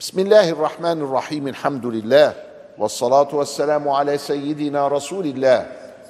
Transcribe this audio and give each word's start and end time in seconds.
بسم 0.00 0.18
الله 0.18 0.48
الرحمن 0.50 1.00
الرحيم 1.02 1.48
الحمد 1.48 1.86
لله 1.86 2.34
والصلاه 2.78 3.28
والسلام 3.32 3.88
على 3.88 4.18
سيدنا 4.18 4.88
رسول 4.88 5.26
الله 5.26 5.66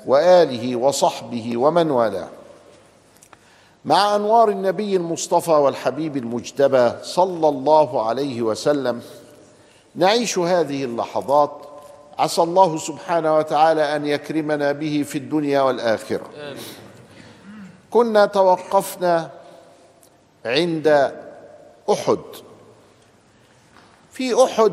واله 0.06 0.76
وصحبه 0.76 1.56
ومن 1.56 1.90
والاه 1.90 2.28
مع 3.84 4.16
انوار 4.16 4.48
النبي 4.48 4.96
المصطفى 4.96 5.50
والحبيب 5.50 6.16
المجتبى 6.16 6.92
صلى 7.02 7.48
الله 7.48 8.06
عليه 8.08 8.42
وسلم 8.42 9.02
نعيش 9.94 10.38
هذه 10.38 10.84
اللحظات 10.84 11.67
عسى 12.18 12.42
الله 12.42 12.76
سبحانه 12.76 13.36
وتعالى 13.36 13.96
أن 13.96 14.06
يكرمنا 14.06 14.72
به 14.72 15.02
في 15.02 15.18
الدنيا 15.18 15.60
والآخرة. 15.60 16.56
كنا 17.90 18.26
توقفنا 18.26 19.30
عند 20.44 21.12
أحد. 21.90 22.18
في 24.12 24.44
أحد 24.44 24.72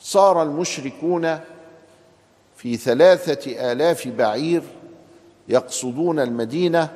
صار 0.00 0.42
المشركون 0.42 1.40
في 2.56 2.76
ثلاثة 2.76 3.72
آلاف 3.72 4.08
بعير 4.08 4.62
يقصدون 5.48 6.20
المدينة 6.20 6.92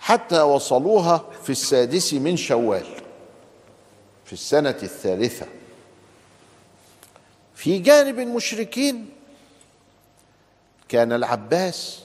حتى 0.00 0.40
وصلوها 0.40 1.24
في 1.42 1.50
السادس 1.50 2.14
من 2.14 2.36
شوال 2.36 2.86
في 4.24 4.32
السنة 4.32 4.78
الثالثة. 4.82 5.46
في 7.58 7.78
جانب 7.78 8.18
المشركين 8.18 9.10
كان 10.88 11.12
العباس 11.12 12.00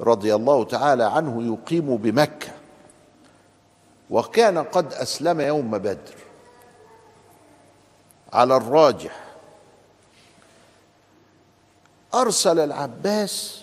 رضي 0.00 0.34
الله 0.34 0.64
تعالى 0.64 1.04
عنه 1.04 1.42
يقيم 1.52 1.96
بمكة 1.96 2.52
وكان 4.10 4.58
قد 4.58 4.92
أسلم 4.92 5.40
يوم 5.40 5.78
بدر 5.78 6.14
على 8.32 8.56
الراجح. 8.56 9.24
أرسل 12.14 12.58
العباس 12.58 13.60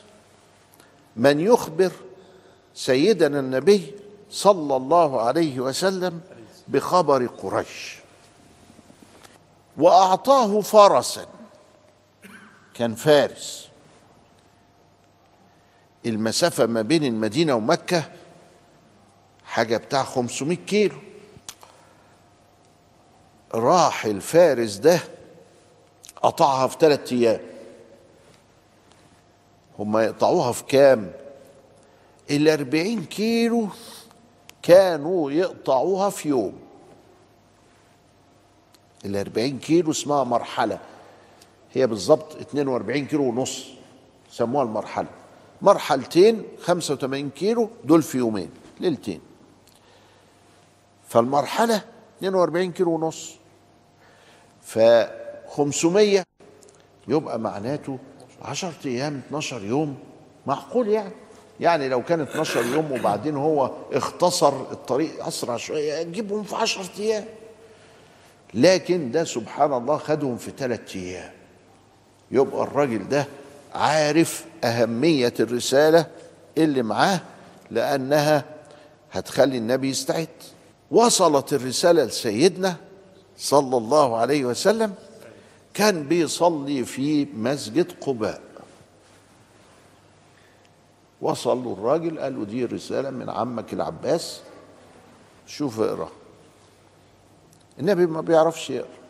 من 1.16 1.40
يخبر 1.40 1.92
سيدنا 2.76 3.40
النبي 3.40 3.96
صلى 4.32 4.76
الله 4.76 5.22
عليه 5.22 5.60
وسلم 5.60 6.22
بخبر 6.68 7.26
قريش 7.26 7.98
وأعطاه 9.78 10.62
فرسا. 10.62 11.41
كان 12.82 12.96
فارس. 12.96 13.70
المسافة 16.06 16.66
ما 16.66 16.82
بين 16.82 17.04
المدينة 17.04 17.54
ومكة 17.56 18.04
حاجة 19.46 19.78
بتاع 19.78 20.04
500 20.04 20.58
كيلو. 20.58 20.96
راح 23.54 24.06
الفارس 24.06 24.76
ده 24.76 25.00
قطعها 26.22 26.68
في 26.68 26.78
ثلاثة 26.80 27.16
أيام. 27.16 27.40
هم 29.80 29.98
يقطعوها 29.98 30.52
في 30.52 30.64
كام؟ 30.64 31.12
الأربعين 32.32 33.06
كيلو 33.06 33.68
كانوا 34.62 35.32
يقطعوها 35.32 36.10
في 36.10 36.30
يوم. 36.30 36.60
الأربعين 39.06 39.60
كيلو 39.60 39.92
اسمها 39.92 40.24
مرحلة. 40.24 40.80
هي 41.74 41.88
بالظبط 41.88 42.36
42 42.36 43.06
كيلو 43.06 43.24
ونص 43.24 43.68
سموها 44.32 44.64
المرحلة. 44.64 45.08
مرحلتين 45.62 46.44
85 46.62 47.30
كيلو 47.30 47.70
دول 47.84 48.02
في 48.04 48.18
يومين 48.18 48.50
ليلتين. 48.80 49.22
فالمرحلة 51.08 51.82
42 52.20 52.72
كيلو 52.72 52.92
ونص. 52.92 53.36
ف 54.62 54.80
500 55.50 56.24
يبقى 57.08 57.40
معناته 57.40 57.98
10 58.42 58.74
أيام 58.86 59.22
12 59.28 59.64
يوم. 59.64 59.98
معقول 60.48 60.88
يعني؟ 60.88 61.14
يعني 61.60 61.90
لو 61.90 62.04
كان 62.04 62.22
12 62.22 62.66
يوم 62.66 62.92
وبعدين 62.92 63.36
هو 63.36 63.72
اختصر 63.92 64.54
الطريق 64.72 65.26
أسرع 65.26 65.58
شوية 65.58 65.94
يجيبهم 65.94 66.44
في 66.44 66.56
10 66.56 66.90
أيام. 67.00 67.26
لكن 68.54 69.12
ده 69.12 69.24
سبحان 69.24 69.74
الله 69.74 69.98
خدهم 69.98 70.38
في 70.38 70.52
ثلاث 70.58 70.96
أيام. 70.96 71.32
يبقى 72.32 72.64
الراجل 72.64 73.10
ده 73.10 73.26
عارف 73.76 74.46
أهمية 74.64 75.34
الرسالة 75.40 76.08
اللي 76.58 76.84
معاه 76.84 77.22
لأنها 77.72 78.46
هتخلي 79.12 79.58
النبي 79.58 79.90
يستعد. 79.90 80.28
وصلت 80.92 81.54
الرسالة 81.54 82.04
لسيدنا 82.04 82.76
صلى 83.38 83.78
الله 83.78 84.18
عليه 84.18 84.46
وسلم 84.46 84.94
كان 85.74 86.04
بيصلي 86.08 86.86
في 86.86 87.26
مسجد 87.34 87.92
قباء. 88.02 88.42
وصل 91.22 91.64
له 91.64 91.74
الراجل 91.74 92.20
قال 92.20 92.40
له 92.40 92.46
دي 92.46 92.66
رسالة 92.66 93.10
من 93.10 93.30
عمك 93.30 93.74
العباس 93.74 94.42
شوف 95.48 95.80
اقرأ. 95.80 96.10
النبي 97.80 98.06
ما 98.06 98.22
بيعرفش 98.22 98.70
يقرأ. 98.70 99.01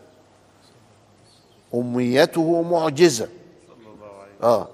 أميته 1.75 2.61
معجزة. 2.61 3.29
آه. 4.43 4.67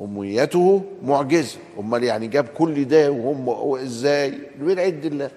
أميته 0.00 0.82
معجزة. 1.02 1.58
أمال 1.78 2.04
يعني 2.04 2.26
جاب 2.26 2.48
كل 2.48 2.84
ده 2.84 3.10
وهم 3.10 3.74
إزاي؟ 3.78 4.40
من 4.58 4.78
عند 4.78 5.04
الله. 5.04 5.30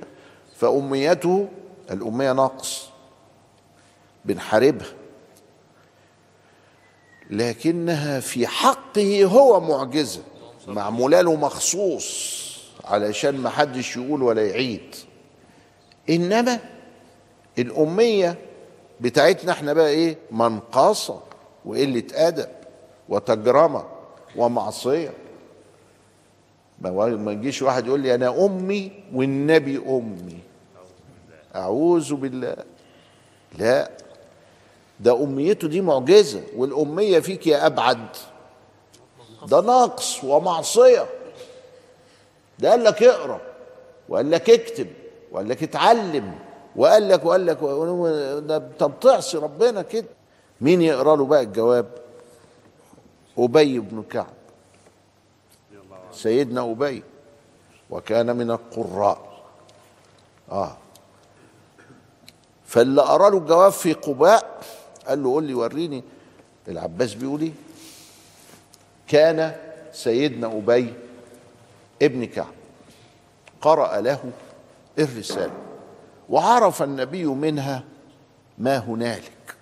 فأميته 0.56 1.48
الأمية 1.92 2.34
نقص 2.34 2.90
بنحاربها 4.26 4.88
لكنها 7.30 8.20
في 8.20 8.48
حقه 8.48 9.26
هو 9.26 9.60
معجزة. 9.60 10.22
معمولة 10.68 11.22
له 11.22 11.36
مخصوص 11.36 12.42
علشان 12.86 13.38
ما 13.38 13.50
حدش 13.50 13.98
يقول 13.98 14.24
ولا 14.24 14.48
يعيد. 14.48 14.96
إنما 16.10 16.60
الأمية 17.60 18.38
بتاعتنا 19.02 19.52
إحنا 19.52 19.74
بقى 19.74 19.90
إيه؟ 19.90 20.18
منقصة 20.32 21.20
وقلة 21.66 22.04
أدب 22.14 22.50
وتجرمة 23.10 23.86
ومعصية. 24.36 25.14
ما 26.82 27.32
يجيش 27.32 27.62
واحد 27.62 27.88
يقول 27.88 28.00
لي 28.00 28.16
أنا 28.16 28.46
أمي 28.46 28.92
والنبي 29.14 29.78
أمي. 29.78 30.40
أعوذ 31.56 32.14
بالله. 32.14 32.56
لا. 33.58 33.92
ده 35.00 35.24
أميته 35.24 35.68
دي 35.68 35.82
معجزة 35.82 36.44
والأمية 36.56 37.20
فيك 37.20 37.48
يا 37.48 37.66
أبعد. 37.66 38.08
ده 39.48 39.62
نقص 39.62 40.24
ومعصية. 40.24 41.06
ده 42.60 42.70
قال 42.72 42.84
لك 42.84 43.04
اقرأ 43.04 43.42
وقال 44.10 44.32
لك 44.32 44.50
اكتب 44.50 44.88
وقال 45.32 45.50
لك 45.50 45.64
اتعلم. 45.64 46.34
وقال 46.76 47.10
لك 47.10 47.26
وقال 47.26 47.46
لك 47.46 47.58
ده 48.48 48.58
انت 48.58 48.84
بتعصي 48.84 49.38
ربنا 49.38 49.82
كده. 49.82 50.08
مين 50.62 50.82
يقرأ 50.82 51.16
له 51.16 51.26
بقى 51.26 51.42
الجواب؟ 51.42 51.86
أبي 53.38 53.80
بن 53.80 54.04
كعب. 54.04 54.34
سيدنا 56.14 56.72
أبي. 56.72 57.04
وكان 57.90 58.36
من 58.36 58.52
القراء. 58.52 59.44
آه. 60.52 60.78
فاللي 62.66 63.02
قرأ 63.02 63.30
له 63.30 63.38
الجواب 63.38 63.72
في 63.72 63.94
قباء 63.94 64.62
قال 65.08 65.24
له 65.24 65.30
قول 65.30 65.44
لي 65.44 65.54
وريني. 65.54 66.04
العباس 66.68 67.14
بيقول 67.14 67.42
إيه؟ 67.42 67.52
كان 69.08 69.56
سيدنا 69.94 70.48
أبي 70.48 70.94
ابن 72.02 72.26
كعب. 72.26 72.54
قرأ 73.62 74.02
له 74.02 74.32
الرسالة. 75.00 75.71
وعرف 76.32 76.84
النبي 76.84 77.26
منها 77.26 77.84
ما 78.58 78.78
هنالك. 78.78 79.56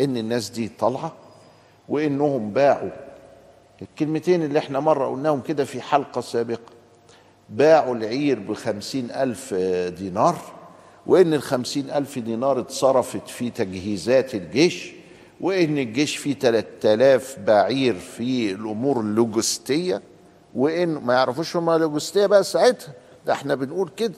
إن 0.00 0.16
الناس 0.16 0.50
دي 0.50 0.68
طالعة 0.78 1.12
وإنهم 1.88 2.50
باعوا. 2.50 2.90
الكلمتين 3.82 4.42
اللي 4.42 4.58
إحنا 4.58 4.80
مرة 4.80 5.06
قلناهم 5.08 5.40
كده 5.40 5.64
في 5.64 5.80
حلقة 5.80 6.20
سابقة. 6.20 6.72
باعوا 7.50 7.94
العير 7.94 8.38
بخمسين 8.38 9.10
ألف 9.10 9.54
دينار 9.98 10.36
وإن 11.06 11.34
الخمسين 11.34 11.90
ألف 11.90 12.18
دينار 12.18 12.60
اتصرفت 12.60 13.28
في 13.28 13.50
تجهيزات 13.50 14.34
الجيش 14.34 14.92
وإن 15.40 15.78
الجيش 15.78 16.16
فيه 16.16 16.34
3000 16.34 17.38
بعير 17.46 17.94
في 17.94 18.52
الأمور 18.52 19.00
اللوجستية 19.00 20.02
وإن 20.54 20.88
ما 20.88 21.14
يعرفوش 21.14 21.56
هما 21.56 21.78
لوجستية 21.78 22.26
بقى 22.26 22.44
ساعتها. 22.44 22.92
ده 23.26 23.32
إحنا 23.32 23.54
بنقول 23.54 23.88
كده. 23.96 24.14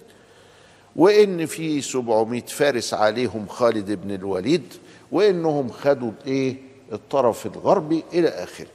وإن 0.97 1.47
في 1.47 1.81
700 1.81 2.43
فارس 2.43 2.95
عليهم 2.95 3.47
خالد 3.47 3.91
بن 3.93 4.15
الوليد 4.15 4.75
وإنهم 5.13 5.69
خدوا 5.71 6.13
إيه؟ 6.27 6.57
الطرف 6.93 7.47
الغربي 7.47 8.05
إلى 8.13 8.29
آخره. 8.29 8.69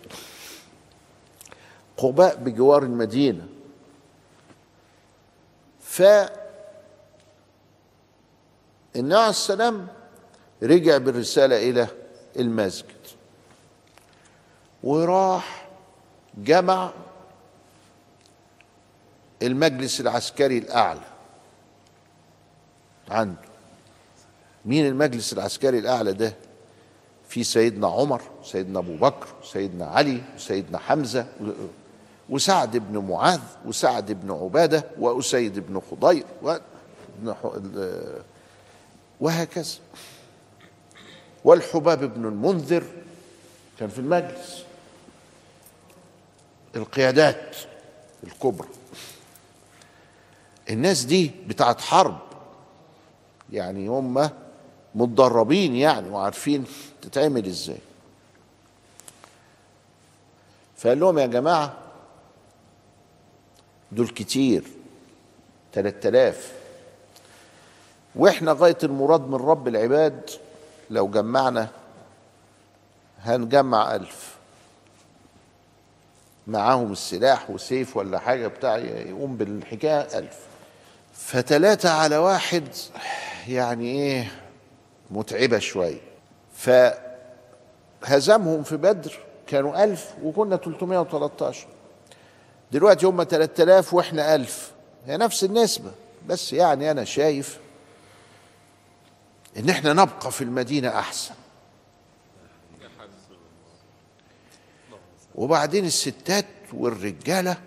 قباء 1.98 2.36
بجوار 2.36 2.84
المدينة. 2.84 3.48
ف 5.82 6.02
النبي 8.96 9.16
عليه 9.16 9.30
السلام 9.30 9.88
رجع 10.64 10.98
بالرسالة 10.98 11.70
إلى 11.70 11.88
المسجد. 12.40 12.96
وراح 14.84 15.68
جمع 16.38 16.92
المجلس 19.42 20.02
العسكري 20.02 20.58
الأعلى. 20.58 21.15
عنده. 23.10 23.42
مين 24.66 24.88
المجلس 24.88 25.34
العسكري 25.34 25.80
الأعلى 25.80 26.13
ده؟ 26.13 26.34
في 27.30 27.44
سيدنا 27.44 27.88
عمر 27.88 28.22
سيدنا 28.44 28.80
أبو 28.80 28.96
بكر 28.96 29.28
سيدنا 29.44 29.86
علي 29.86 30.22
وسيدنا 30.36 30.78
حمزة 30.78 31.28
وسعد 32.30 32.78
بن 32.78 32.98
معاذ 32.98 33.42
وسعد 33.66 34.12
بن 34.12 34.31
عبادة 34.31 34.86
وأسيد 35.00 35.60
بن 35.60 35.81
خضير 35.92 36.25
وهكذا. 39.19 39.75
والحباب 41.44 42.13
بن 42.13 42.25
المنذر 42.25 42.84
كان 43.80 43.90
في 43.90 44.00
المجلس. 44.00 44.63
القيادات 46.75 47.56
الكبرى. 48.24 48.68
الناس 50.69 51.04
دي 51.04 51.31
بتاعت 51.48 51.81
حرب. 51.81 52.18
يعني 53.54 53.88
هم 53.88 54.30
متدربين 54.96 55.76
يعني 55.76 56.10
وعارفين 56.10 56.66
تتعمل 57.02 57.46
إزاي. 57.46 57.78
فقال 60.78 61.00
لهم 61.00 61.20
يا 61.20 61.26
جماعة 61.26 61.74
دول 63.92 64.08
كتير 64.08 64.64
تلات 65.74 66.06
آلاف 66.06 66.54
وإحنا 68.16 68.56
غاية 68.60 68.78
المراد 68.84 69.22
من 69.22 69.36
رب 69.36 69.68
العباد 69.68 70.30
لو 70.90 71.08
جمعنا 71.08 71.68
هنجمع 73.22 73.96
ألف. 73.96 74.36
معاهم 76.48 76.92
السلاح 76.92 77.50
وسيف 77.50 77.98
ولا 77.98 78.20
حاجة 78.20 78.48
بتاع 78.48 78.78
يقوم 78.78 79.38
بالحكاية 79.38 80.20
ألف. 80.20 80.40
فتلاتة 81.14 81.90
على 81.90 82.18
واحد 82.18 82.68
يعني 83.48 83.92
إيه 83.92 84.32
متعبة 85.12 85.60
شوية 85.60 86.02
فهزمهم 88.02 88.64
في 88.64 88.78
بدر 88.78 89.20
كانوا 89.48 89.84
ألف 89.84 90.14
وكنا 90.24 90.58
313 90.58 91.68
دلوقتي 92.72 93.06
هم 93.06 93.24
3000 93.24 93.94
وإحنا 93.94 94.36
ألف. 94.36 94.72
هي 95.06 95.18
نفس 95.18 95.44
النسبة 95.44 95.92
بس 96.28 96.54
يعني 96.54 96.92
أنا 96.92 97.04
شايف 97.04 97.60
إن 99.58 99.70
إحنا 99.70 99.94
نبقى 99.94 100.32
في 100.32 100.44
المدينة 100.44 100.88
أحسن. 101.00 101.34
وبعدين 105.36 105.86
الستات 105.86 106.46
والرجالة 106.74 107.58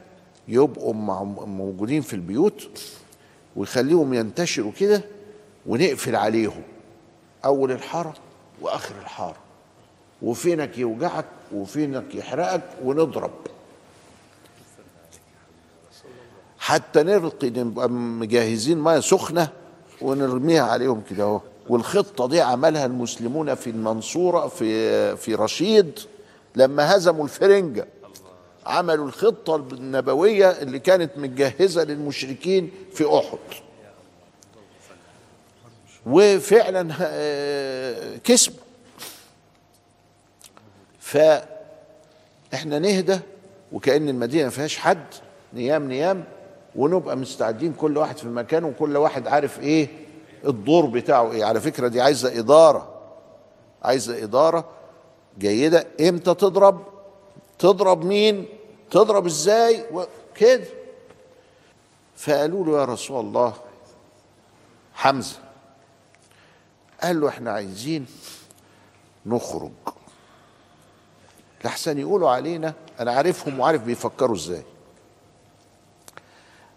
يبقوا 0.48 0.94
موجودين 1.46 2.02
في 2.02 2.14
البيوت 2.14 2.68
ويخليهم 3.56 4.14
ينتشروا 4.14 4.72
كده 4.80 5.02
ونقفل 5.68 6.16
عليهم. 6.16 6.62
أول 7.44 7.72
الحارة 7.72 8.14
وآخر 8.60 8.94
الحارة. 9.02 9.36
وفينك 10.22 10.78
يوجعك 10.78 11.24
وفينك 11.54 12.14
يحرقك 12.14 12.62
ونضرب. 12.84 13.30
حتى 16.58 17.02
نرقي 17.02 17.50
نبقى 17.50 17.90
مجهزين 17.90 18.78
مية 18.80 19.00
سخنة 19.00 19.48
ونرميها 20.00 20.62
عليهم 20.62 21.02
كده 21.10 21.24
أهو. 21.24 21.40
والخطة 21.68 22.28
دي 22.28 22.40
عملها 22.40 22.86
المسلمون 22.86 23.54
في 23.54 23.70
المنصورة 23.70 24.48
في 24.48 25.16
في 25.16 25.34
رشيد 25.34 25.98
لما 26.56 26.96
هزموا 26.96 27.24
الفرنجة. 27.24 27.86
عملوا 28.66 29.06
الخطة 29.06 29.56
النبوية 29.56 30.50
اللي 30.50 30.78
كانت 30.78 31.18
متجهزة 31.18 31.84
للمشركين 31.84 32.70
في 32.92 33.18
أحد. 33.18 33.38
وفعلا 36.08 36.82
كسبوا 38.24 38.62
فإحنا 41.00 42.78
نهدى 42.78 43.18
وكأن 43.72 44.08
المدينة 44.08 44.44
ما 44.44 44.50
فيهاش 44.50 44.78
حد. 44.78 45.06
نيام 45.54 45.88
نيام. 45.88 46.24
ونبقى 46.76 47.16
مستعدين 47.16 47.72
كل 47.72 47.96
واحد 47.96 48.16
في 48.18 48.26
مكانه 48.28 48.66
وكل 48.68 48.96
واحد 48.96 49.26
عارف 49.28 49.60
إيه 49.60 49.88
الدور 50.44 50.86
بتاعه 50.86 51.32
إيه. 51.32 51.44
على 51.44 51.60
فكرة 51.60 51.88
دي 51.88 52.00
عايزة 52.00 52.38
إدارة. 52.38 52.94
عايزة 53.82 54.22
إدارة 54.24 54.64
جيدة. 55.38 55.86
إمتى 56.00 56.34
تضرب؟ 56.34 56.82
تضرب 57.58 58.04
مين؟ 58.04 58.46
تضرب 58.90 59.26
إزاي؟ 59.26 59.84
كده. 60.34 60.64
فقالوا 62.16 62.64
له 62.66 62.80
يا 62.80 62.84
رسول 62.84 63.20
الله 63.20 63.54
حمزة. 64.94 65.36
قال 67.02 67.20
له 67.20 67.28
إحنا 67.28 67.50
عايزين 67.50 68.06
نخرج. 69.26 69.70
لحسن 71.64 71.98
يقولوا 71.98 72.30
علينا 72.30 72.74
أنا 73.00 73.12
عارفهم 73.12 73.60
وعارف 73.60 73.82
بيفكروا 73.82 74.36
إزاي. 74.36 74.62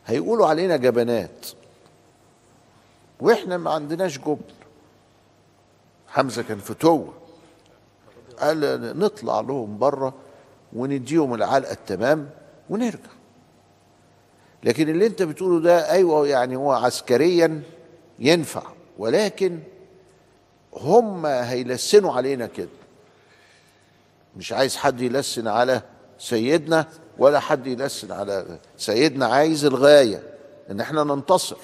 هيقولوا 0.06 0.47
علينا 0.47 0.77
جبنات. 0.77 1.47
وإحنا 3.19 3.57
ما 3.57 3.71
عندناش 3.71 4.18
جبن. 4.18 4.41
حمزة 6.07 6.41
كان 6.41 6.57
فتوه 6.59 7.13
قال 8.39 9.00
نطلع 9.00 9.39
لهم 9.39 9.77
بره 9.77 10.13
ونديهم 10.74 11.33
العلقة 11.33 11.71
التمام 11.71 12.29
ونرجع. 12.69 13.09
لكن 14.63 14.89
اللي 14.89 15.07
أنت 15.07 15.21
بتقوله 15.24 15.59
ده 15.62 15.91
أيوه 15.91 16.27
يعني 16.27 16.56
هو 16.56 16.71
عسكريا 16.71 17.63
ينفع 18.19 18.63
ولكن 18.97 19.59
هم 20.73 21.25
هيلسنوا 21.25 22.13
علينا 22.13 22.45
كده. 22.47 22.69
مش 24.38 24.53
عايز 24.53 24.75
حد 24.75 25.01
يلسن 25.01 25.48
على 25.48 25.81
سيدنا 26.19 26.88
ولا 27.17 27.39
حد 27.39 27.67
يلسن 27.67 28.12
على 28.12 28.57
سيدنا 28.77 29.25
عايز 29.25 29.65
الغاية 29.65 30.24
إن 30.72 30.79
إحنا 30.79 31.03
ننتصر. 31.03 31.57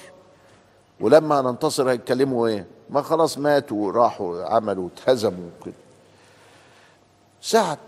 ولما 1.00 1.40
ننتصر 1.42 1.90
هيتكلموا 1.90 2.48
إيه؟ 2.48 2.66
ما 2.90 3.02
خلاص 3.02 3.38
ماتوا 3.38 3.86
وراحوا 3.86 4.44
عملوا 4.44 4.88
اتهزموا 4.96 5.50
كده 5.64 5.74
سعد 7.42 7.78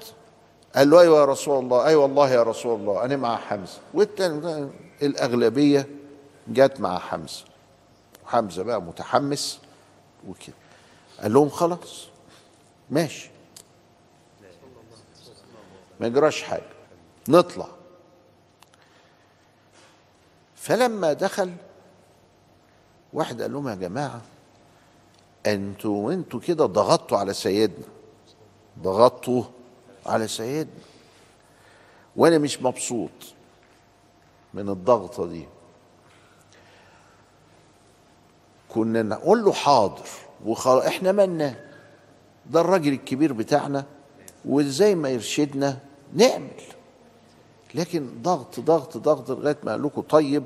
قال 0.76 0.90
له 0.90 1.00
أيوه 1.00 1.20
يا 1.20 1.24
رسول 1.24 1.64
الله 1.64 1.86
أيوه 1.86 2.02
والله 2.02 2.30
يا 2.30 2.42
رسول 2.42 2.80
الله 2.80 3.04
أنا 3.04 3.16
مع 3.16 3.36
حمزة. 3.36 3.78
والتاني 3.94 4.68
الأغلبية 5.02 5.88
جت 6.48 6.80
مع 6.80 6.98
حمزة. 6.98 7.44
حمزة 8.26 8.62
بقى 8.62 8.82
متحمس 8.82 9.58
وكده. 10.28 10.54
قال 11.20 11.32
لهم 11.32 11.48
خلاص. 11.48 12.06
ماشي. 12.90 13.30
ما 16.00 16.06
يجراش 16.06 16.42
حاجة. 16.42 16.72
نطلع. 17.28 17.68
فلما 20.56 21.12
دخل 21.12 21.52
واحد 23.12 23.42
قال 23.42 23.52
لهم 23.52 23.68
يا 23.68 23.74
جماعة 23.74 24.22
أنتوا 25.46 26.12
أنتوا 26.12 26.40
كده 26.40 26.66
ضغطتوا 26.66 27.18
على 27.18 27.34
سيدنا. 27.34 27.86
ضغطتوا 28.78 29.44
على 30.06 30.28
سيدنا. 30.28 30.80
وأنا 32.16 32.38
مش 32.38 32.62
مبسوط 32.62 33.10
من 34.54 34.68
الضغطة 34.68 35.26
دي. 35.26 35.48
كنا 38.68 39.02
نقول 39.02 39.44
له 39.44 39.52
حاضر. 39.52 40.08
وخلاص 40.46 40.84
إحنا 40.84 41.12
مالنا 41.12 41.54
ده 42.50 42.60
الراجل 42.60 42.92
الكبير 42.92 43.32
بتاعنا 43.32 43.84
وزي 44.44 44.94
ما 44.94 45.08
يرشدنا 45.08 45.78
نعمل. 46.14 46.60
لكن 47.74 48.08
ضغط 48.22 48.60
ضغط 48.60 48.96
ضغط 48.96 49.30
لغاية 49.30 49.56
ما 49.64 49.72
قال 49.72 49.82
لكم 49.82 50.00
طيب 50.00 50.44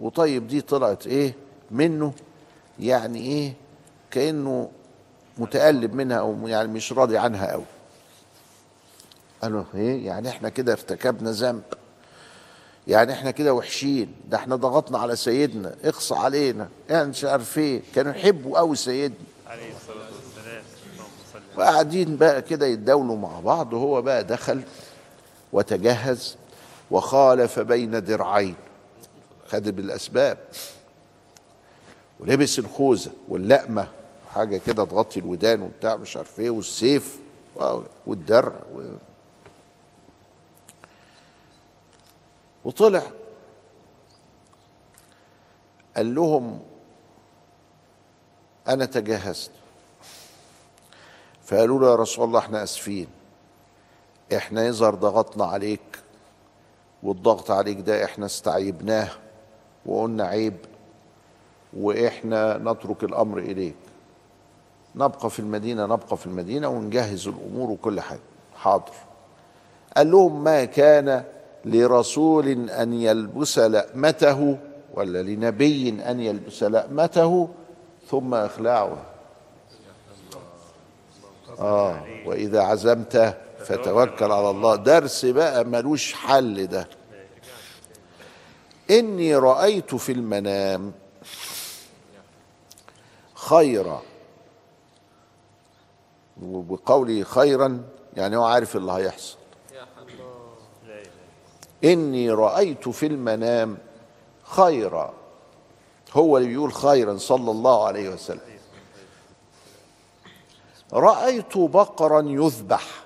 وطيب 0.00 0.46
دي 0.46 0.60
طلعت 0.60 1.06
إيه؟ 1.06 1.34
منه. 1.70 2.12
يعني 2.80 3.18
إيه؟ 3.20 3.54
كأنه 4.10 4.70
متقلب 5.38 5.94
منها 5.94 6.16
أو 6.16 6.48
يعني 6.48 6.68
مش 6.68 6.92
راضي 6.92 7.18
عنها 7.18 7.52
قوي 7.52 7.64
قالوا 9.42 9.64
إيه؟ 9.74 10.06
يعني 10.06 10.28
إحنا 10.28 10.48
كده 10.48 10.72
ارتكبنا 10.72 11.30
ذنب. 11.30 11.62
يعني 12.86 13.12
إحنا 13.12 13.30
كده 13.30 13.54
وحشين. 13.54 14.14
ده 14.28 14.36
إحنا 14.36 14.56
ضغطنا 14.56 14.98
على 14.98 15.16
سيدنا. 15.16 15.74
اقصى 15.84 16.14
علينا. 16.14 16.68
يعني 16.90 17.08
مش 17.08 17.24
عارف 17.24 17.58
إيه. 17.58 17.82
كانوا 17.94 18.12
يحبوا 18.12 18.58
قوي 18.58 18.76
سيدنا. 18.76 19.16
عليه 19.46 19.72
الصلاة 19.76 20.06
والسلام. 20.06 20.62
وقاعدين 21.56 22.16
بقى 22.16 22.42
كده 22.42 22.66
يتداولوا 22.66 23.16
مع 23.16 23.40
بعض. 23.40 23.72
وهو 23.72 24.02
بقى 24.02 24.24
دخل 24.24 24.62
وتجهز 25.52 26.36
وخالف 26.90 27.58
بين 27.58 28.04
درعين. 28.04 28.54
خد 29.48 29.68
بالأسباب. 29.68 30.38
ولبس 32.20 32.58
الخوذة 32.58 33.10
واللقمة. 33.28 33.88
حاجة 34.34 34.60
كده 34.66 34.84
تغطي 34.84 35.20
الودان 35.20 35.62
وبتاع 35.62 35.96
مش 35.96 36.16
عارف 36.16 36.40
إيه. 36.40 36.50
والسيف. 36.50 37.18
والدرع. 38.06 38.52
و... 38.74 38.82
وطلع. 42.66 43.02
قال 45.96 46.14
لهم 46.14 46.60
أنا 48.68 48.84
تجهزت. 48.84 49.50
فقالوا 51.44 51.80
له 51.80 51.90
يا 51.90 51.94
رسول 51.94 52.24
الله 52.24 52.38
إحنا 52.38 52.62
آسفين. 52.62 53.06
إحنا 54.36 54.66
يظهر 54.66 54.94
ضغطنا 54.94 55.44
عليك 55.44 55.98
والضغط 57.02 57.50
عليك 57.50 57.80
ده 57.80 58.04
إحنا 58.04 58.26
استعيبناه 58.26 59.08
وقلنا 59.86 60.24
عيب 60.24 60.56
وإحنا 61.76 62.58
نترك 62.58 63.04
الأمر 63.04 63.38
إليك. 63.38 63.76
نبقى 64.94 65.30
في 65.30 65.38
المدينة 65.38 65.84
نبقى 65.86 66.16
في 66.16 66.26
المدينة 66.26 66.68
ونجهز 66.68 67.28
الأمور 67.28 67.70
وكل 67.70 68.00
حاجة. 68.00 68.20
حاضر. 68.56 68.92
قال 69.96 70.10
لهم 70.10 70.44
ما 70.44 70.64
كان 70.64 71.24
لرسول 71.66 72.70
أن 72.70 72.92
يلبس 72.92 73.58
لأمته 73.58 74.58
ولا 74.94 75.22
لنبي 75.22 75.88
أن 75.88 76.20
يلبس 76.20 76.62
لأمته 76.62 77.48
ثم 78.10 78.34
اخلعه 78.34 78.96
آه 81.58 82.04
وإذا 82.26 82.60
عزمت 82.60 83.36
فتوكل 83.58 84.32
على 84.32 84.50
الله. 84.50 84.76
درس 84.76 85.24
بقى 85.24 85.64
ملوش 85.64 86.12
حل 86.12 86.66
ده. 86.66 86.88
إني 88.90 89.36
رأيت 89.36 89.94
في 89.94 90.12
المنام 90.12 90.92
خيرا. 93.34 94.02
وبقولي 96.42 97.24
خيرا 97.24 97.82
يعني 98.16 98.36
هو 98.36 98.44
عارف 98.44 98.76
اللي 98.76 98.92
هيحصل. 98.92 99.36
إني 101.86 102.30
رأيت 102.30 102.88
في 102.88 103.06
المنام 103.06 103.78
خيرا. 104.42 105.14
هو 106.12 106.36
اللي 106.36 106.48
بيقول 106.48 106.72
خيرا 106.72 107.16
صلى 107.16 107.50
الله 107.50 107.86
عليه 107.86 108.08
وسلم. 108.08 108.40
رأيت 110.92 111.58
بقرا 111.58 112.22
يذبح. 112.22 113.04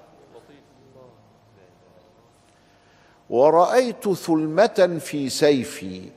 ورأيت 3.31 4.09
ثلمة 4.09 4.99
في 5.01 5.29
سيفي. 5.29 6.11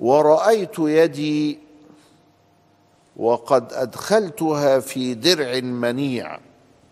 ورأيت 0.00 0.78
يدي 0.78 1.58
وقد 3.16 3.72
أدخلتها 3.72 4.80
في 4.80 5.14
درع 5.14 5.60
منيع. 5.60 6.38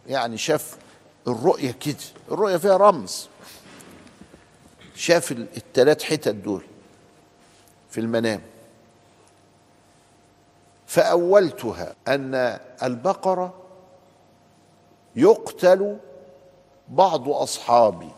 يعني 0.06 0.38
شاف 0.38 0.76
الرؤية 1.28 1.70
كده 1.70 1.96
الرؤية 2.30 2.56
فيها 2.56 2.76
رمز. 2.76 3.28
شاف 4.94 5.32
ال- 5.32 5.46
التلات 5.56 6.02
حتت 6.02 6.28
دول 6.34 6.62
في 7.90 8.00
المنام. 8.00 8.40
فأولتها 10.86 11.94
أن 12.08 12.58
البقرة 12.82 13.54
يقتل 15.16 15.96
بعض 16.88 17.28
أصحابي. 17.28 18.08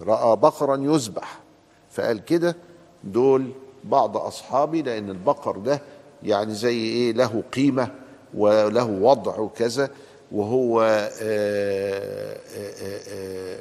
رأى 0.00 0.36
بقرا 0.36 0.76
يذبح 0.76 1.38
فقال 1.92 2.24
كده 2.24 2.56
دول 3.04 3.50
بعض 3.84 4.16
أصحابي 4.16 4.82
لأن 4.82 5.10
البقر 5.10 5.56
ده 5.58 5.80
يعني 6.22 6.54
زي 6.54 6.76
إيه 6.78 7.12
له 7.12 7.42
قيمة 7.54 7.94
وله 8.34 8.84
وضع 8.84 9.38
وكذا. 9.38 9.90
وهو 10.32 10.82
آه، 10.82 11.10
آه، 11.20 13.00
آه، 13.08 13.58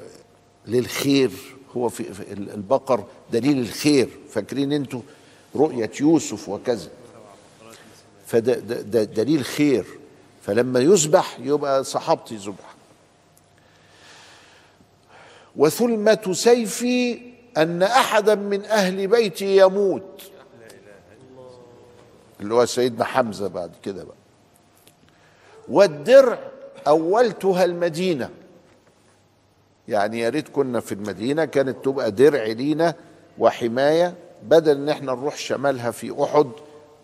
للخير. 0.68 1.32
هو 1.78 1.90
في 1.90 2.04
البقر 2.34 3.04
دليل 3.32 3.60
الخير. 3.60 4.10
فاكرين 4.30 4.74
أنتوا 4.74 5.02
رؤية 5.56 5.92
يوسف 6.02 6.50
وكذا. 6.50 6.90
فده 8.26 8.54
ده 8.54 8.82
ده 8.82 9.04
دليل 9.04 9.46
خير. 9.46 9.86
فلما 10.42 10.80
يذبح 10.80 11.38
يبقى 11.40 11.84
صحابتي 11.84 12.36
ذبح 12.36 12.76
وثلمة 15.56 16.34
سيفي 16.34 17.22
أن 17.58 17.84
أحدا 17.84 18.36
من 18.36 18.66
أهل 18.66 19.08
بيتي 19.08 19.58
يموت. 19.58 20.22
اللي 22.40 22.54
هو 22.54 22.66
سيدنا 22.66 23.06
حمزة 23.06 23.48
بعد 23.48 23.72
كده 23.84 24.04
بقى. 24.04 24.16
والدرع 25.70 26.52
أولتها 26.88 27.64
المدينة. 27.66 28.30
يعني 29.88 30.20
يا 30.20 30.30
ريت 30.30 30.50
كنا 30.50 30.80
في 30.80 30.92
المدينة 30.92 31.46
كانت 31.46 31.86
تبقى 31.86 32.12
درع 32.12 32.44
لينا 32.44 32.96
وحماية 33.38 34.16
بدل 34.44 34.78
إن 34.78 34.90
إحنا 34.90 35.12
نروح 35.14 35.38
شمالها 35.38 35.92
في 35.92 36.24
أحد 36.24 36.50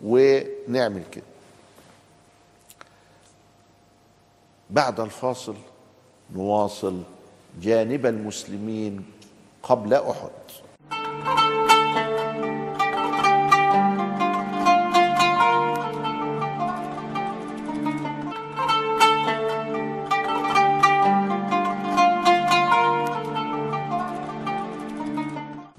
ونعمل 0.04 1.02
كده. 1.12 1.24
بعد 4.70 5.00
الفاصل 5.00 5.54
نواصل 6.34 7.02
جانب 7.60 8.06
المسلمين 8.06 9.04
قبل 9.62 9.94
أحد. 9.94 10.30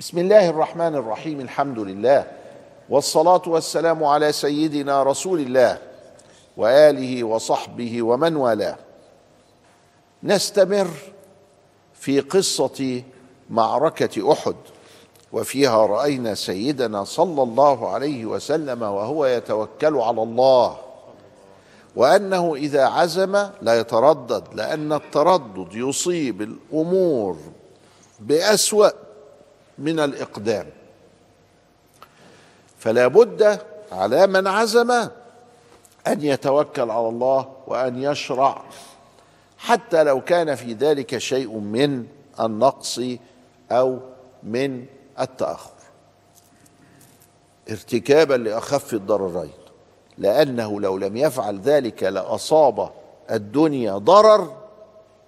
بسم 0.09 0.17
الله 0.17 0.49
الرحمن 0.49 0.95
الرحيم 0.95 1.39
الحمد 1.39 1.79
لله 1.79 2.27
والصلاه 2.89 3.41
والسلام 3.47 4.03
على 4.03 4.31
سيدنا 4.31 5.03
رسول 5.03 5.39
الله 5.39 5.77
واله 6.57 7.23
وصحبه 7.23 8.01
ومن 8.01 8.35
والاه 8.35 8.75
نستمر 10.23 10.87
في 11.93 12.19
قصه 12.19 13.03
معركه 13.49 14.31
احد 14.33 14.55
وفيها 15.31 15.85
راينا 15.85 16.35
سيدنا 16.35 17.03
صلى 17.03 17.43
الله 17.43 17.89
عليه 17.89 18.25
وسلم 18.25 18.81
وهو 18.81 19.25
يتوكل 19.25 19.95
على 19.95 20.23
الله 20.23 20.77
وانه 21.95 22.55
اذا 22.55 22.85
عزم 22.85 23.49
لا 23.61 23.79
يتردد 23.79 24.43
لأن 24.53 24.93
التردد 24.93 25.73
يصيب 25.73 26.41
الأمور 26.41 27.37
باسوا 28.19 29.08
من 29.79 30.00
الإقدام. 30.00 30.65
فلا 32.79 33.07
بد 33.07 33.59
على 33.91 34.27
من 34.27 34.48
عزم 34.48 34.91
أن 36.07 36.21
يتوكل 36.21 36.91
على 36.91 37.09
الله 37.09 37.51
وأن 37.67 38.03
يشرع 38.03 38.63
حتى 39.57 40.03
لو 40.03 40.21
كان 40.21 40.55
في 40.55 40.74
ذلك 40.74 41.17
شيء 41.17 41.57
من 41.57 42.05
النقص 42.39 43.01
أو 43.71 44.00
من 44.43 44.86
التأخر. 45.19 45.71
ارتكابا 47.69 48.33
لأخف 48.33 48.93
الضررين 48.93 49.51
لأنه 50.17 50.81
لو 50.81 50.98
لم 50.98 51.17
يفعل 51.17 51.59
ذلك 51.59 52.03
لأصاب 52.03 52.91
الدنيا 53.31 53.98
ضرر 53.98 54.57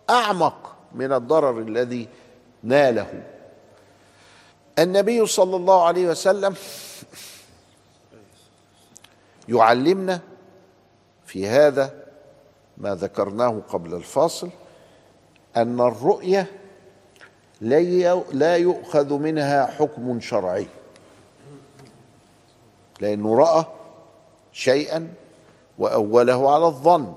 أعمق 0.09 0.75
من 0.95 1.13
الضرر 1.13 1.59
الذي 1.59 2.07
ناله. 2.63 3.23
النبي 4.79 5.25
صلى 5.25 5.55
الله 5.55 5.83
عليه 5.83 6.07
وسلم 6.07 6.55
يعلمنا 9.49 10.19
في 11.25 11.47
هذا 11.47 11.93
ما 12.77 12.95
ذكرناه 12.95 13.61
قبل 13.69 13.93
الفاصل 13.93 14.49
أن 15.57 15.81
الرؤية 15.81 16.51
لا 18.31 18.57
يؤخذ 18.57 19.13
منها 19.13 19.65
حكم 19.65 20.19
شرعي. 20.19 20.67
لأنه 22.99 23.37
رأى 23.37 23.65
شيئا 24.53 25.13
وأوله 25.77 26.53
على 26.53 26.65
الظن. 26.65 27.13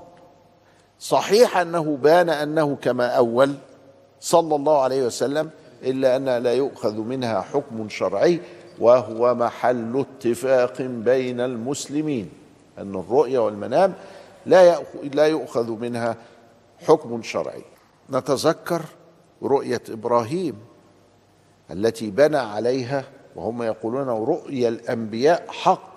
صحيح 1.01 1.57
أنه 1.57 1.97
بان 1.97 2.31
أنه 2.31 2.77
كما 2.77 3.07
أول 3.07 3.55
صلى 4.21 4.57
الله 4.57 4.83
عليه 4.83 5.03
وسلم 5.07 5.51
إلا 5.85 6.17
أن 6.17 6.43
لا 6.43 6.55
يؤخذ 6.55 6.99
منها 6.99 7.41
حكم 7.41 7.89
شرعي 7.89 8.41
وهو 8.79 9.35
محل 9.35 10.05
اتفاق 10.11 10.83
بين 10.83 11.41
المسلمين 11.41 12.31
أن 12.79 12.95
الرؤيا 12.95 13.39
والمنام 13.39 13.95
لا 14.47 14.79
لا 15.13 15.27
يؤخذ 15.27 15.71
منها 15.71 16.17
حكم 16.87 17.23
شرعي. 17.23 17.63
نتذكر 18.11 18.83
رؤية 19.43 19.83
إبراهيم 19.89 20.57
التي 21.71 22.11
بنى 22.11 22.37
عليها 22.37 23.05
وهم 23.37 23.63
يقولون 23.63 24.09
رؤيا 24.09 24.69
الأنبياء 24.69 25.47
حق 25.49 25.95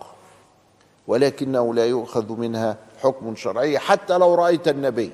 ولكنه 1.08 1.74
لا 1.74 1.86
يؤخذ 1.86 2.32
منها 2.32 2.78
حكم 3.02 3.36
شرعي 3.36 3.80
حتى 3.80 4.18
لو 4.18 4.36
رأيت 4.36 4.68
النبي 4.68 5.12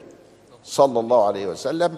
صلى 0.63 1.00
الله 1.00 1.27
عليه 1.27 1.48
وسلم 1.48 1.98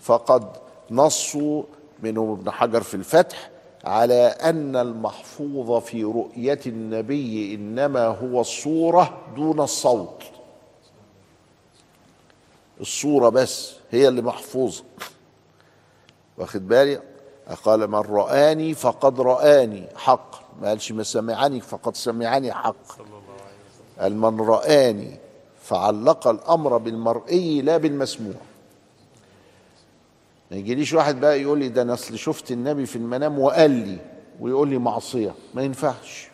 فقد 0.00 0.48
نصوا 0.90 1.62
منهم 2.02 2.32
ابن 2.32 2.50
حجر 2.50 2.82
في 2.82 2.94
الفتح 2.94 3.50
على 3.84 4.26
أن 4.26 4.76
المحفوظ 4.76 5.82
في 5.82 6.04
رؤية 6.04 6.60
النبي 6.66 7.54
إنما 7.54 8.06
هو 8.06 8.40
الصورة 8.40 9.18
دون 9.36 9.60
الصوت. 9.60 10.22
الصورة 12.80 13.28
بس 13.28 13.74
هي 13.90 14.08
اللي 14.08 14.22
محفوظة. 14.22 14.84
واخد 16.38 16.68
بالي؟ 16.68 17.02
قال 17.64 17.90
من 17.90 17.98
رآني 17.98 18.74
فقد 18.74 19.20
رآني 19.20 19.86
حق. 19.96 20.30
ما 20.60 20.68
قالش 20.68 20.92
ما 20.92 21.02
سمعني 21.02 21.60
فقد 21.60 21.96
سمعني 21.96 22.52
حق. 22.52 22.76
قال 23.98 24.16
من 24.16 24.40
رآني 24.40 25.16
فعلق 25.62 26.28
الأمر 26.28 26.76
بالمرئي 26.76 27.62
لا 27.62 27.76
بالمسموع. 27.76 28.34
ما 30.50 30.56
يجيليش 30.56 30.92
واحد 30.92 31.20
بقى 31.20 31.42
يقول 31.42 31.58
لي 31.58 31.68
ده 31.68 31.82
أنا 31.82 31.92
أصل 31.94 32.18
شفت 32.18 32.50
النبي 32.52 32.86
في 32.86 32.96
المنام 32.96 33.38
وقال 33.38 33.70
لي 33.70 33.98
ويقول 34.40 34.68
لي 34.68 34.78
معصية. 34.78 35.34
ما 35.54 35.62
ينفعش. 35.62 36.28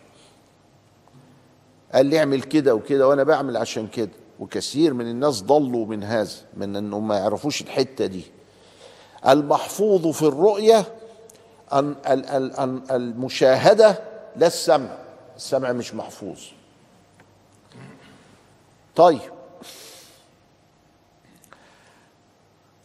قال 1.93 2.05
لي 2.05 2.19
اعمل 2.19 2.41
كده 2.41 2.75
وكده 2.75 3.07
وأنا 3.07 3.23
بعمل 3.23 3.57
عشان 3.57 3.87
كده. 3.87 4.09
وكثير 4.39 4.93
من 4.93 5.07
الناس 5.07 5.41
ضلوا 5.43 5.85
من 5.85 6.03
هذا 6.03 6.31
من 6.57 6.75
انهم 6.75 7.07
ما 7.07 7.17
يعرفوش 7.17 7.61
الحتة 7.61 8.05
دي. 8.05 8.23
المحفوظ 9.27 10.07
في 10.07 10.21
الرؤية 10.21 10.85
أن 11.73 11.95
ال- 12.09 12.25
ال- 12.25 12.55
أن 12.55 12.83
المشاهدة 12.91 13.99
لا 14.35 14.47
السمع. 14.47 14.97
السمع 15.35 15.71
مش 15.71 15.93
محفوظ. 15.93 16.39
طيب. 18.95 19.19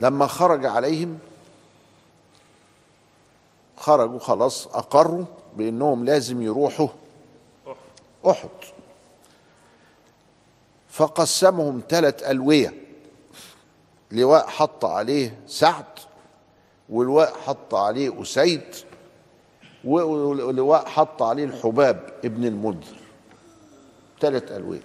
لما 0.01 0.27
خرج 0.27 0.67
عليهم 0.67 1.19
خرجوا 3.77 4.19
خلاص 4.19 4.67
أقروا 4.67 5.25
بأنهم 5.57 6.05
لازم 6.05 6.43
يروحوا 6.43 6.89
أحد. 8.27 8.49
فقسمهم 10.91 11.83
ثلاث 11.89 12.23
ألوية 12.23 12.75
لواء 14.11 14.47
حط 14.47 14.85
عليه 14.85 15.41
سعد 15.47 15.85
واللواء 16.89 17.35
حط 17.47 17.75
عليه 17.75 18.23
أسيد 18.23 18.75
ولواء 19.85 20.87
حط 20.89 21.23
عليه 21.23 21.45
الحباب 21.45 22.15
ابن 22.25 22.45
المنذر. 22.45 22.97
ثلاث 24.21 24.53
ألوية. 24.53 24.83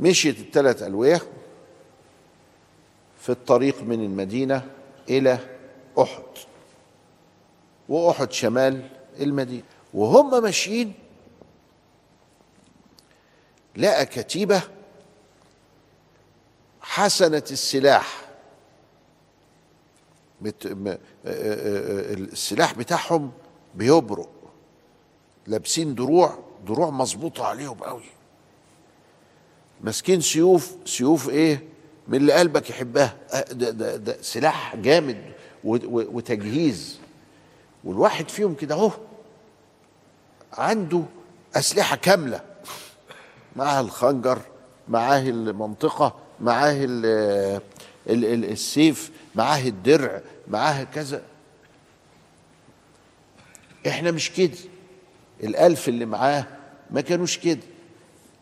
مشيت 0.00 0.38
الثلاث 0.38 0.82
ألوية 0.82 1.20
في 3.28 3.32
الطريق 3.34 3.82
من 3.82 4.04
المدينة 4.04 4.70
إلى 5.08 5.38
أحد 6.00 6.22
وأحد 7.88 8.32
شمال 8.32 8.88
المدينة. 9.20 9.62
وهم 9.94 10.42
ماشيين 10.42 10.94
لقى 13.76 14.06
كتيبة 14.06 14.62
حسنه 16.80 17.42
السلاح. 17.50 18.28
بت... 20.40 20.66
م... 20.66 20.92
آ- 20.94 20.96
آ- 20.96 20.98
آ- 21.28 22.32
السلاح 22.32 22.74
بتاعهم 22.74 23.32
بيبرق 23.74 24.30
لابسين 25.46 25.94
دروع 25.94 26.38
دروع 26.66 26.90
مظبوطة 26.90 27.44
عليهم 27.44 27.78
قوي 27.78 28.10
ماسكين 29.80 30.20
سيوف 30.20 30.76
سيوف 30.84 31.28
إيه؟ 31.28 31.77
من 32.08 32.14
اللي 32.18 32.32
قلبك 32.32 32.70
يحبها. 32.70 33.16
آه، 33.32 33.40
ده, 33.52 33.70
ده, 33.70 33.96
ده 33.96 34.16
سلاح 34.22 34.76
جامد 34.76 35.18
وتجهيز. 35.64 36.98
والواحد 37.84 38.28
فيهم 38.28 38.54
كده 38.54 38.74
أهو 38.74 38.90
عنده 40.52 41.02
أسلحة 41.56 41.96
كاملة. 41.96 42.40
معاه 43.56 43.80
الخنجر 43.80 44.38
معاه 44.88 45.20
المنطقة 45.20 46.14
معاه 46.40 46.72
ال 46.72 47.06
ال 48.08 48.24
ال 48.24 48.44
السيف 48.44 49.10
معاه 49.34 49.60
الدرع 49.68 50.20
معاه 50.48 50.84
كذا. 50.84 51.22
إحنا 53.86 54.10
مش 54.10 54.32
كده. 54.32 54.58
الألف 55.42 55.88
اللي 55.88 56.04
معاه 56.06 56.46
ما 56.90 57.00
كانوش 57.00 57.38
كده. 57.38 57.60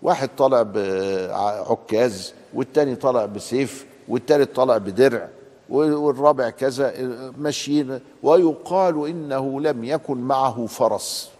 واحد 0.02 0.28
طالع 0.38 0.62
بعكاز 0.62 2.34
والتاني 2.56 2.96
طالع 2.96 3.26
بسيف 3.26 3.86
والتالت 4.08 4.56
طالع 4.56 4.78
بدرع 4.78 5.28
والرابع 5.68 6.50
كذا 6.50 6.92
ماشيين. 7.38 8.00
ويقال 8.22 9.08
إنه 9.08 9.60
لم 9.60 9.84
يكن 9.84 10.16
معه 10.16 10.66
فرس. 10.66 11.30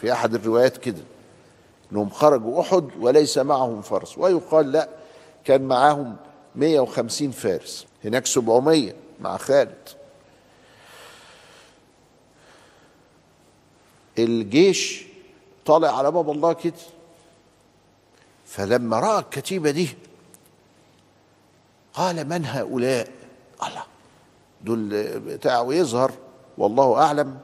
في 0.00 0.12
أحد 0.12 0.34
الروايات 0.34 0.76
كده 0.76 1.02
إنهم 1.92 2.10
خرجوا 2.10 2.60
أحد 2.60 2.88
وليس 3.00 3.38
معهم 3.38 3.82
فرس. 3.82 4.18
ويقال 4.18 4.72
لا 4.72 4.88
كان 5.44 5.62
معاهم 5.62 6.16
150 6.56 7.30
فارس. 7.30 7.86
هناك 8.04 8.26
700 8.26 8.92
مع 9.20 9.36
خالد. 9.36 9.88
الجيش 14.18 15.06
طالع 15.66 15.98
على 15.98 16.10
باب 16.10 16.30
الله 16.30 16.52
كده. 16.52 16.72
فلما 18.46 19.00
رأى 19.00 19.18
الكتيبة 19.18 19.70
دي 19.70 19.88
قال 21.96 22.28
من 22.28 22.44
هؤلاء؟ 22.46 23.08
الله. 23.66 23.82
دول 24.64 24.88
بتاع 25.20 25.60
ويظهر 25.60 26.12
والله 26.58 27.02
أعلم 27.02 27.38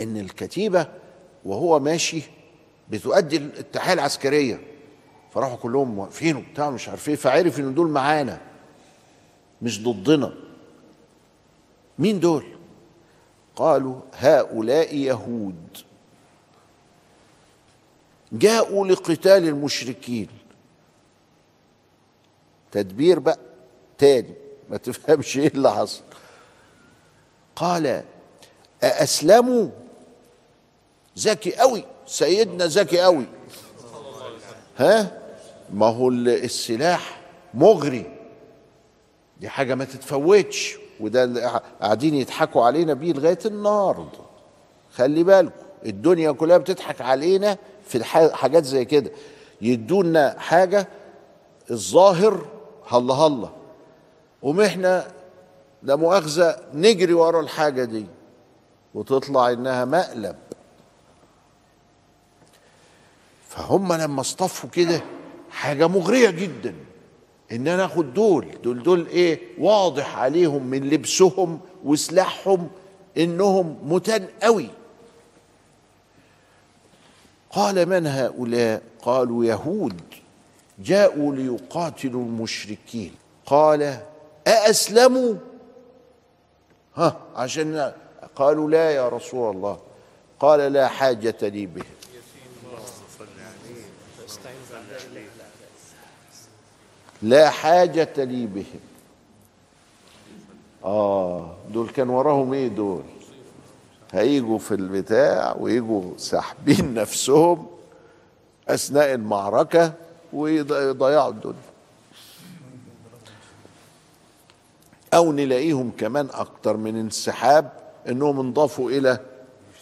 إن 0.00 0.16
الكتيبة 0.16 0.86
وهو 1.44 1.80
ماشي 1.80 2.22
بتؤدي 2.90 3.36
التحيه 3.36 3.92
العسكرية. 3.92 4.60
فراحوا 5.34 5.56
كلهم 5.56 5.98
واقفين 5.98 6.36
وبتاع 6.36 6.70
مش 6.70 6.88
عارف 6.88 7.08
إيه 7.08 7.16
فعرف 7.16 7.60
إن 7.60 7.74
دول 7.74 7.88
معانا. 7.88 8.40
مش 9.62 9.82
ضدنا. 9.82 10.32
مين 11.98 12.20
دول؟ 12.20 12.44
قالوا 13.56 14.00
هؤلاء 14.14 14.96
يهود. 14.96 15.78
جاءوا 18.32 18.86
لقتال 18.86 19.48
المشركين. 19.48 20.28
تدبير 22.72 23.18
بقى 23.18 23.38
تاني. 23.98 24.34
ما 24.70 24.76
تفهمش 24.76 25.36
إيه 25.38 25.48
اللي 25.48 25.70
حصل. 25.72 26.02
قال 27.56 28.02
أأسلموا 28.82 29.68
ذكي 31.18 31.54
قوي 31.54 31.84
سيدنا 32.06 32.66
ذكي 32.66 33.00
قوي 33.00 33.24
ها؟ 34.78 35.22
ما 35.72 35.86
هو 35.86 36.08
ال- 36.08 36.28
السلاح 36.44 37.20
مغري. 37.54 38.06
دي 39.40 39.48
حاجة 39.48 39.74
ما 39.74 39.84
تتفوتش. 39.84 40.76
وده 41.00 41.24
اللي 41.24 41.60
قاعدين 41.80 42.14
يضحكوا 42.14 42.64
علينا 42.64 42.94
بيه 42.94 43.12
لغاية 43.12 43.38
النهاردة. 43.46 44.18
خلي 44.94 45.22
بالكم 45.24 45.52
الدنيا 45.86 46.32
كلها 46.32 46.58
بتضحك 46.58 47.00
علينا 47.00 47.58
في 47.88 48.04
حاجات 48.34 48.64
زي 48.64 48.84
كده. 48.84 49.10
يدونا 49.60 50.34
حاجة 50.38 50.88
الظاهر 51.70 52.46
هلا 52.88 53.14
هلا. 53.14 53.48
قوم 54.42 54.60
إحنا 54.60 55.12
لا 55.82 55.96
مؤاخذة 55.96 56.56
نجري 56.74 57.12
ورا 57.12 57.40
الحاجة 57.40 57.84
دي 57.84 58.06
وتطلع 58.94 59.50
إنها 59.50 59.84
مقلب. 59.84 60.36
فهم 63.48 63.92
لما 63.92 64.20
اصطفوا 64.20 64.70
كده 64.70 65.00
حاجة 65.50 65.88
مغرية 65.88 66.30
جدا. 66.30 66.74
إن 67.52 67.68
أنا 67.68 67.84
آخد 67.84 68.14
دول 68.14 68.62
دول 68.64 68.82
دول 68.82 69.06
إيه؟ 69.06 69.40
واضح 69.58 70.18
عليهم 70.18 70.66
من 70.66 70.90
لبسهم 70.90 71.60
وسلاحهم 71.84 72.68
إنهم 73.16 73.78
متان 73.82 74.28
قوي. 74.42 74.70
قال 77.50 77.86
من 77.88 78.06
هؤلاء؟ 78.06 78.82
قالوا 79.02 79.44
يهود. 79.44 80.00
جاءوا 80.78 81.34
ليقاتلوا 81.34 82.22
المشركين. 82.22 83.14
قال 83.46 84.00
أأسلموا؟ 84.46 85.34
ها 86.96 87.16
عشان 87.36 87.92
قالوا 88.36 88.70
لا 88.70 88.90
يا 88.90 89.08
رسول 89.08 89.56
الله. 89.56 89.78
قال 90.40 90.72
لا 90.72 90.88
حاجة 90.88 91.36
لي 91.42 91.66
بهم 91.66 91.84
لا 97.22 97.50
حاجة 97.50 98.24
لي 98.24 98.46
بهم 98.46 98.80
آه 100.84 101.56
دول 101.72 101.88
كان 101.88 102.08
وراهم 102.08 102.52
إيه 102.52 102.68
دول؟ 102.68 103.02
هيجوا 104.12 104.58
في 104.58 104.74
البتاع 104.74 105.56
ويجوا 105.60 106.02
ساحبين 106.16 106.94
نفسهم 106.94 107.66
أثناء 108.68 109.14
المعركة. 109.14 109.92
ويضيعوا 110.36 111.30
الدنيا. 111.30 111.54
أو 115.14 115.32
نلاقيهم 115.32 115.92
كمان 115.98 116.28
أكتر 116.32 116.76
من 116.76 116.96
انسحاب 116.96 117.72
إنهم 118.08 118.40
انضافوا 118.40 118.90
إلى 118.90 119.18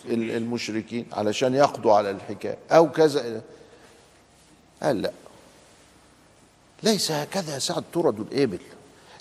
المشركين 0.06 1.06
علشان 1.12 1.54
يقضوا 1.54 1.92
على 1.92 2.10
الحكاية. 2.10 2.58
أو 2.70 2.90
كذا. 2.90 3.42
قال 4.82 5.02
لا. 5.02 5.12
ليس 6.82 7.10
هكذا. 7.12 7.54
يا 7.54 7.58
سعد 7.58 7.84
ترد 7.92 8.20
الإبل. 8.20 8.58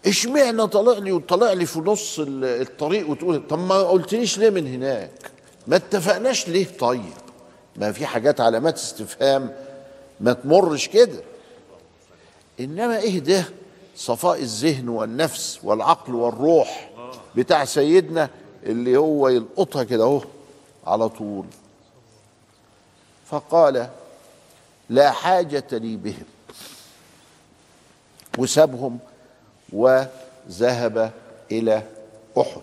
إشمعنى 0.06 0.67
طلع 0.67 0.98
لي 0.98 1.12
وطلع 1.12 1.54
لي 1.54 1.65
في 1.65 1.80
نص 1.80 2.19
الطريق 2.19 3.10
وتقول 3.10 3.48
طب 3.48 3.60
ما 3.60 3.82
قلتليش 3.82 4.38
ليه 4.38 4.50
من 4.50 4.67
هناك؟ 4.67 5.32
ما 5.67 5.76
اتفقناش 5.76 6.48
ليه 6.48 6.67
طيب؟ 6.80 7.13
ما 7.76 7.91
في 7.91 8.06
حاجات 8.06 8.41
علامات 8.41 8.76
استفهام 8.76 9.56
ما 10.19 10.34
تمرش 10.34 10.88
كده. 10.88 11.23
إنما 12.60 12.97
إيه 12.99 13.19
ده؟ 13.19 13.45
صفاء 13.95 14.39
الذهن 14.41 14.89
والنفس 14.89 15.60
والعقل 15.63 16.15
والروح 16.15 16.89
بتاع 17.36 17.65
سيدنا 17.65 18.30
اللي 18.63 18.97
هو 18.97 19.28
يلقطها 19.30 19.84
كده 19.84 20.04
أهو 20.04 20.21
على 20.88 21.10
طول. 21.10 21.45
فقال 23.26 23.89
لا 24.89 25.12
حاجة 25.12 25.63
لي 25.71 25.95
بهم. 25.95 26.26
وسابهم 28.38 28.99
وذهب 29.73 31.12
إلى 31.52 31.84
أحد. 32.38 32.62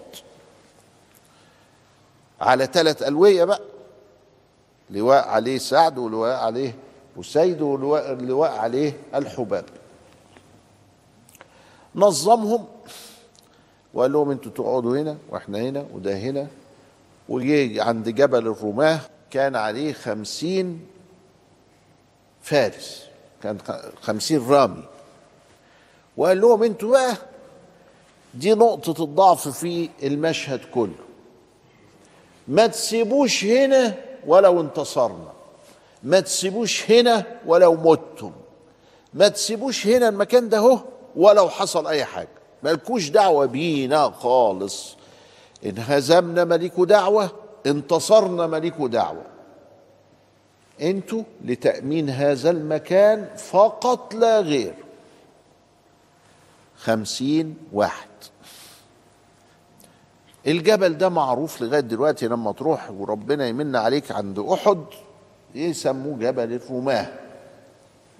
على 2.40 2.66
ثلاث 2.66 3.02
ألوية 3.02 3.44
بقى. 3.44 3.60
لواء 4.90 5.28
عليه 5.28 5.58
سعد 5.58 5.98
ولواء 5.98 6.36
عليه 6.36 6.74
أسيد 7.20 7.60
ولواء 7.62 8.58
عليه 8.58 8.92
الحباب. 9.14 9.64
نظمهم 11.94 12.66
وقال 13.94 14.12
لهم 14.12 14.30
أنتوا 14.30 14.52
تقعدوا 14.52 14.98
هنا 14.98 15.16
وإحنا 15.30 15.58
هنا 15.58 15.86
وده 15.94 16.16
هنا. 16.16 16.46
وجي 17.28 17.80
عند 17.80 18.08
جبل 18.08 18.46
الرماة 18.46 19.00
كان 19.30 19.56
عليه 19.56 19.92
خمسين 19.92 20.86
فارس 22.42 23.06
كان 23.42 23.58
خمسين 24.00 24.48
رامي. 24.48 24.84
وقال 26.16 26.40
لهم 26.40 26.62
أنتوا 26.62 26.90
بقى 26.90 27.16
دي 28.34 28.54
نقطة 28.54 29.04
الضعف 29.04 29.48
في 29.48 29.88
المشهد 30.02 30.60
كله. 30.74 31.04
ما 32.48 32.66
تسيبوش 32.66 33.44
هنا 33.44 33.94
ولو 34.26 34.60
انتصرنا. 34.60 35.32
ما 36.02 36.20
تسيبوش 36.20 36.90
هنا 36.90 37.24
ولو 37.46 37.74
متم. 37.74 38.32
ما 39.14 39.28
تسيبوش 39.28 39.86
هنا 39.86 40.08
المكان 40.08 40.48
ده 40.48 40.58
اهو 40.58 40.78
ولو 41.16 41.48
حصل 41.48 41.86
أي 41.86 42.04
حاجة. 42.04 42.28
مالكوش 42.62 43.08
دعوة 43.08 43.46
بينا 43.46 44.10
خالص. 44.10 44.96
ان 45.66 45.74
هزمنا 45.78 46.44
ملكوا 46.44 46.86
دعوة 46.86 47.30
انتصرنا 47.66 48.46
ملكوا 48.46 48.88
دعوة. 48.88 49.22
أنتوا 50.82 51.22
لتأمين 51.44 52.10
هذا 52.10 52.50
المكان 52.50 53.28
فقط 53.36 54.14
لا 54.14 54.40
غير. 54.40 54.74
خمسين 56.76 57.56
واحد. 57.72 58.08
الجبل 60.46 60.98
ده 60.98 61.08
معروف 61.08 61.62
لغاية 61.62 61.80
دلوقتي 61.80 62.28
لما 62.28 62.52
تروح 62.52 62.90
وربنا 62.90 63.46
يمن 63.48 63.76
عليك 63.76 64.12
عند 64.12 64.38
أحد. 64.38 64.84
يسموه 65.54 66.18
جبل 66.18 66.52
الرماه 66.52 67.06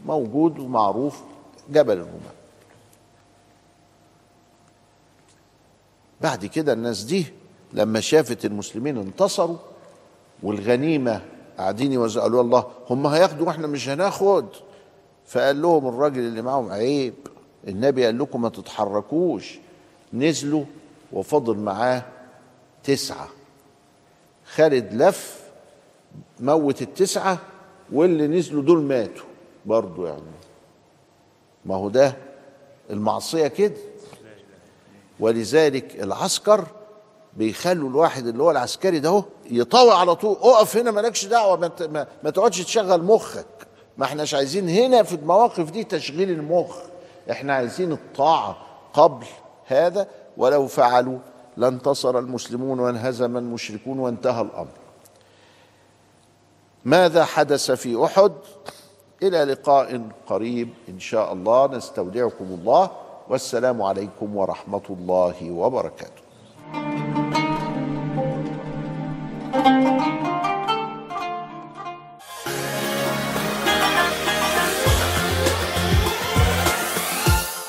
موجود 0.07 0.59
ومعروف 0.59 1.21
جبل 1.71 1.93
الرماه 1.93 2.35
بعد 6.21 6.47
كده 6.47 6.73
الناس 6.73 7.03
دي 7.03 7.27
لما 7.73 8.01
شافت 8.01 8.45
المسلمين 8.45 8.99
انتصروا 8.99 9.57
والغنيمة 10.43 11.23
قاعدين 11.59 11.93
يوزعوا 11.93 12.41
الله 12.41 12.67
هم 12.91 13.07
هياخدوا 13.07 13.47
وإحنا 13.47 13.67
مش 13.67 13.89
هناخد؟ 13.89 14.47
فقال 15.27 15.63
لهم 15.63 15.89
الراجل 15.89 16.19
اللي 16.19 16.43
معاهم 16.43 16.73
عيب 16.73 17.15
النبي 17.69 18.05
قال 18.05 18.19
لكم 18.19 18.43
ما 18.43 18.49
تتحركوش. 18.49 19.59
نزلوا 20.13 20.65
وفضل 21.13 21.57
معاه 21.57 22.03
تسعة. 22.85 23.29
خالد 24.55 24.95
لف 24.95 25.40
موت 26.41 26.83
التسعة 26.83 27.39
واللي 27.93 28.27
نزلوا 28.27 28.63
دول 28.63 28.83
ماتوا 28.83 29.25
برضو 29.67 30.07
يعني. 30.07 30.23
ما 31.65 31.75
هو 31.75 31.89
ده 31.89 32.17
المعصية 32.91 33.47
كده. 33.47 33.75
ولذلك 35.21 36.03
العسكر 36.03 36.65
بيخلوا 37.37 37.89
الواحد 37.89 38.27
اللي 38.27 38.43
هو 38.43 38.51
العسكري 38.51 38.99
ده 38.99 39.25
يطاوع 39.51 40.01
على 40.01 40.15
طول. 40.15 40.37
اقف 40.37 40.77
هنا 40.77 40.91
مالكش 40.91 41.25
دعوة 41.27 41.57
ما, 41.57 42.07
ما 42.25 42.31
تقعدش 42.31 42.61
تشغل 42.63 43.03
مخك. 43.03 43.47
ما 43.99 44.05
احناش 44.05 44.35
عايزين 44.35 44.69
هنا 44.69 45.03
في 45.03 45.15
المواقف 45.15 45.71
دي 45.71 45.85
تشغيل 45.85 46.31
المخ. 46.31 46.77
إحنا 47.31 47.55
عايزين 47.55 47.93
الطاعة 47.93 48.57
قبل 48.93 49.27
هذا. 49.67 50.09
ولو 50.37 50.67
فعلوا 50.67 51.19
لانتصر 51.57 52.19
المسلمون 52.19 52.81
وانهزم 52.81 53.37
المشركون 53.37 53.99
وانتهى 53.99 54.43
الأمر. 54.43 54.80
ماذا 56.85 57.25
حدث 57.25 57.71
في 57.71 58.05
أحد؟ 58.05 58.33
إلى 59.23 59.45
لقاء 59.45 60.09
قريب 60.27 60.69
إن 60.89 61.01
شاء 61.01 61.33
الله. 61.33 61.67
نستودعكم 61.67 62.45
الله. 62.45 62.91
والسلام 63.29 63.83
عليكم 63.83 64.37
ورحمة 64.37 64.83
الله 64.91 65.51
وبركاته. 65.51 66.23